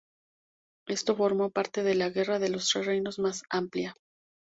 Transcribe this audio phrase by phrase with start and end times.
[0.87, 3.93] Esto formó parte de la Guerra de los Tres Reinos más amplia.